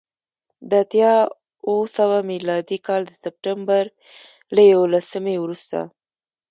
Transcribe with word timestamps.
د 0.69 0.71
اتیا 0.83 1.13
اوه 1.67 1.85
سوه 1.97 2.17
میلادي 2.31 2.77
کال 2.87 3.01
د 3.07 3.11
سپټمبر 3.23 3.83
له 4.53 4.61
یوولسمې 4.73 5.35
وروسته 5.39 5.79